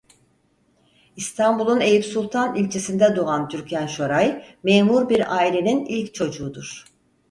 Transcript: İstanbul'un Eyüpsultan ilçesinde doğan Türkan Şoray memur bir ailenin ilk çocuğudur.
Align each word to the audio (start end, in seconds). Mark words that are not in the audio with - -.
İstanbul'un 1.15 1.79
Eyüpsultan 1.81 2.55
ilçesinde 2.55 3.15
doğan 3.15 3.49
Türkan 3.49 3.87
Şoray 3.87 4.43
memur 4.63 5.09
bir 5.09 5.35
ailenin 5.37 5.85
ilk 5.85 6.13
çocuğudur. 6.13 6.85